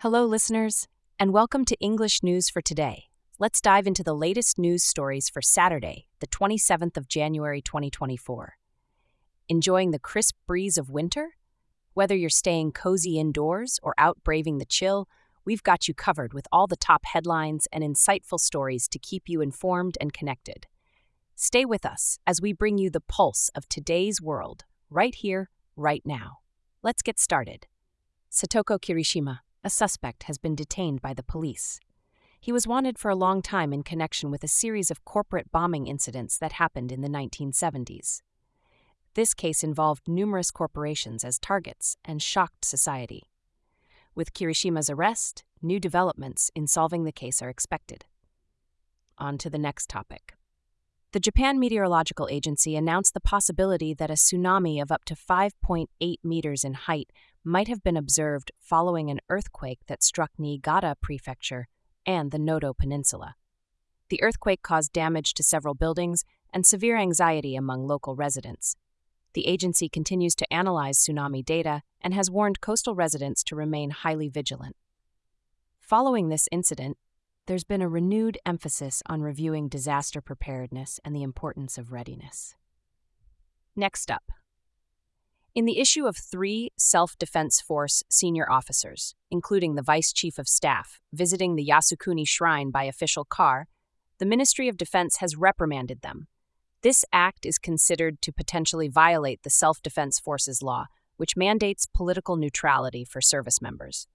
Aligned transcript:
Hello, 0.00 0.26
listeners, 0.26 0.86
and 1.18 1.32
welcome 1.32 1.64
to 1.64 1.80
English 1.80 2.22
News 2.22 2.50
for 2.50 2.60
Today. 2.60 3.04
Let's 3.38 3.62
dive 3.62 3.86
into 3.86 4.04
the 4.04 4.12
latest 4.12 4.58
news 4.58 4.84
stories 4.84 5.30
for 5.30 5.40
Saturday, 5.40 6.06
the 6.20 6.26
27th 6.26 6.98
of 6.98 7.08
January 7.08 7.62
2024. 7.62 8.58
Enjoying 9.48 9.92
the 9.92 9.98
crisp 9.98 10.34
breeze 10.46 10.76
of 10.76 10.90
winter? 10.90 11.36
Whether 11.94 12.14
you're 12.14 12.28
staying 12.28 12.72
cozy 12.72 13.18
indoors 13.18 13.80
or 13.82 13.94
out 13.96 14.18
braving 14.22 14.58
the 14.58 14.66
chill, 14.66 15.08
we've 15.46 15.62
got 15.62 15.88
you 15.88 15.94
covered 15.94 16.34
with 16.34 16.46
all 16.52 16.66
the 16.66 16.76
top 16.76 17.06
headlines 17.06 17.66
and 17.72 17.82
insightful 17.82 18.38
stories 18.38 18.88
to 18.88 18.98
keep 18.98 19.30
you 19.30 19.40
informed 19.40 19.96
and 19.98 20.12
connected. 20.12 20.66
Stay 21.36 21.64
with 21.64 21.86
us 21.86 22.18
as 22.26 22.42
we 22.42 22.52
bring 22.52 22.76
you 22.76 22.90
the 22.90 23.00
pulse 23.00 23.48
of 23.54 23.66
today's 23.66 24.20
world, 24.20 24.66
right 24.90 25.14
here, 25.14 25.48
right 25.74 26.02
now. 26.04 26.40
Let's 26.82 27.02
get 27.02 27.18
started. 27.18 27.66
Satoshi 28.30 28.78
Kirishima, 28.78 29.38
a 29.66 29.70
suspect, 29.70 30.22
has 30.22 30.38
been 30.38 30.54
detained 30.54 31.02
by 31.02 31.12
the 31.12 31.24
police. 31.24 31.80
He 32.40 32.52
was 32.52 32.68
wanted 32.68 33.00
for 33.00 33.10
a 33.10 33.16
long 33.16 33.42
time 33.42 33.72
in 33.72 33.82
connection 33.82 34.30
with 34.30 34.44
a 34.44 34.48
series 34.48 34.92
of 34.92 35.04
corporate 35.04 35.50
bombing 35.50 35.88
incidents 35.88 36.38
that 36.38 36.52
happened 36.52 36.92
in 36.92 37.00
the 37.00 37.08
1970s. 37.08 38.22
This 39.14 39.34
case 39.34 39.64
involved 39.64 40.06
numerous 40.06 40.52
corporations 40.52 41.24
as 41.24 41.40
targets 41.40 41.96
and 42.04 42.22
shocked 42.22 42.64
society. 42.64 43.24
With 44.14 44.32
Kirishima's 44.32 44.88
arrest, 44.88 45.42
new 45.60 45.80
developments 45.80 46.48
in 46.54 46.68
solving 46.68 47.02
the 47.02 47.10
case 47.10 47.42
are 47.42 47.50
expected. 47.50 48.04
On 49.18 49.36
to 49.36 49.50
the 49.50 49.58
next 49.58 49.90
topic. 49.90 50.34
The 51.10 51.18
Japan 51.18 51.58
Meteorological 51.58 52.28
Agency 52.30 52.76
announced 52.76 53.14
the 53.14 53.20
possibility 53.20 53.94
that 53.94 54.10
a 54.10 54.14
tsunami 54.14 54.80
of 54.80 54.92
up 54.92 55.04
to 55.06 55.16
5.8 55.16 55.88
meters 56.22 56.62
in 56.62 56.74
height 56.74 57.10
might 57.46 57.68
have 57.68 57.84
been 57.84 57.96
observed 57.96 58.50
following 58.58 59.08
an 59.08 59.20
earthquake 59.28 59.78
that 59.86 60.02
struck 60.02 60.32
Niigata 60.36 60.96
Prefecture 61.00 61.68
and 62.04 62.32
the 62.32 62.40
Noto 62.40 62.74
Peninsula. 62.74 63.36
The 64.08 64.20
earthquake 64.20 64.62
caused 64.62 64.92
damage 64.92 65.32
to 65.34 65.44
several 65.44 65.74
buildings 65.74 66.24
and 66.52 66.66
severe 66.66 66.96
anxiety 66.96 67.54
among 67.54 67.86
local 67.86 68.16
residents. 68.16 68.74
The 69.34 69.46
agency 69.46 69.88
continues 69.88 70.34
to 70.36 70.52
analyze 70.52 70.98
tsunami 70.98 71.44
data 71.44 71.82
and 72.00 72.14
has 72.14 72.30
warned 72.30 72.60
coastal 72.60 72.96
residents 72.96 73.44
to 73.44 73.56
remain 73.56 73.90
highly 73.90 74.28
vigilant. 74.28 74.74
Following 75.78 76.28
this 76.28 76.48
incident, 76.50 76.96
there's 77.46 77.62
been 77.62 77.82
a 77.82 77.88
renewed 77.88 78.38
emphasis 78.44 79.04
on 79.06 79.22
reviewing 79.22 79.68
disaster 79.68 80.20
preparedness 80.20 80.98
and 81.04 81.14
the 81.14 81.22
importance 81.22 81.78
of 81.78 81.92
readiness. 81.92 82.56
Next 83.76 84.10
up, 84.10 84.32
in 85.56 85.64
the 85.64 85.80
issue 85.80 86.06
of 86.06 86.18
three 86.18 86.70
Self 86.76 87.18
Defense 87.18 87.62
Force 87.62 88.04
senior 88.10 88.48
officers, 88.48 89.14
including 89.30 89.74
the 89.74 89.82
Vice 89.82 90.12
Chief 90.12 90.38
of 90.38 90.46
Staff, 90.46 91.00
visiting 91.14 91.56
the 91.56 91.66
Yasukuni 91.66 92.28
Shrine 92.28 92.70
by 92.70 92.84
official 92.84 93.24
car, 93.24 93.66
the 94.18 94.26
Ministry 94.26 94.68
of 94.68 94.76
Defense 94.76 95.16
has 95.16 95.34
reprimanded 95.34 96.02
them. 96.02 96.28
This 96.82 97.06
act 97.10 97.46
is 97.46 97.58
considered 97.58 98.20
to 98.20 98.34
potentially 98.34 98.88
violate 98.88 99.44
the 99.44 99.50
Self 99.50 99.80
Defense 99.80 100.20
Forces 100.20 100.62
law, 100.62 100.88
which 101.16 101.38
mandates 101.38 101.86
political 101.86 102.36
neutrality 102.36 103.02
for 103.02 103.22
service 103.22 103.62
members. 103.62 104.06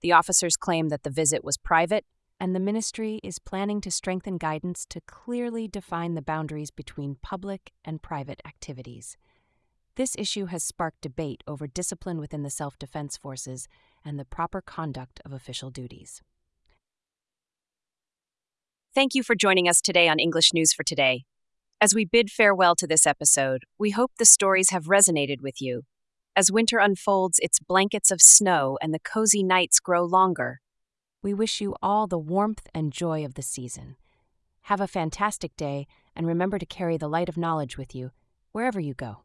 The 0.00 0.12
officers 0.12 0.56
claim 0.56 0.90
that 0.90 1.02
the 1.02 1.10
visit 1.10 1.42
was 1.42 1.56
private, 1.56 2.04
and 2.38 2.54
the 2.54 2.60
ministry 2.60 3.18
is 3.24 3.40
planning 3.40 3.80
to 3.80 3.90
strengthen 3.90 4.38
guidance 4.38 4.86
to 4.90 5.00
clearly 5.08 5.66
define 5.66 6.14
the 6.14 6.22
boundaries 6.22 6.70
between 6.70 7.16
public 7.20 7.72
and 7.84 8.00
private 8.00 8.40
activities. 8.46 9.16
This 9.96 10.16
issue 10.18 10.46
has 10.46 10.64
sparked 10.64 11.02
debate 11.02 11.44
over 11.46 11.68
discipline 11.68 12.18
within 12.18 12.42
the 12.42 12.50
self 12.50 12.76
defense 12.78 13.16
forces 13.16 13.68
and 14.04 14.18
the 14.18 14.24
proper 14.24 14.60
conduct 14.60 15.20
of 15.24 15.32
official 15.32 15.70
duties. 15.70 16.20
Thank 18.92 19.14
you 19.14 19.22
for 19.22 19.36
joining 19.36 19.68
us 19.68 19.80
today 19.80 20.08
on 20.08 20.18
English 20.18 20.52
News 20.52 20.72
for 20.72 20.82
Today. 20.82 21.24
As 21.80 21.94
we 21.94 22.04
bid 22.04 22.30
farewell 22.30 22.74
to 22.76 22.88
this 22.88 23.06
episode, 23.06 23.64
we 23.78 23.90
hope 23.90 24.12
the 24.18 24.24
stories 24.24 24.70
have 24.70 24.86
resonated 24.86 25.40
with 25.40 25.60
you. 25.60 25.82
As 26.34 26.50
winter 26.50 26.78
unfolds 26.78 27.38
its 27.38 27.60
blankets 27.60 28.10
of 28.10 28.20
snow 28.20 28.76
and 28.82 28.92
the 28.92 28.98
cozy 28.98 29.44
nights 29.44 29.78
grow 29.78 30.04
longer, 30.04 30.60
we 31.22 31.32
wish 31.32 31.60
you 31.60 31.76
all 31.80 32.08
the 32.08 32.18
warmth 32.18 32.66
and 32.74 32.92
joy 32.92 33.24
of 33.24 33.34
the 33.34 33.42
season. 33.42 33.94
Have 34.62 34.80
a 34.80 34.88
fantastic 34.88 35.54
day, 35.56 35.86
and 36.16 36.26
remember 36.26 36.58
to 36.58 36.66
carry 36.66 36.96
the 36.96 37.08
light 37.08 37.28
of 37.28 37.36
knowledge 37.36 37.78
with 37.78 37.94
you 37.94 38.10
wherever 38.52 38.80
you 38.80 38.94
go. 38.94 39.24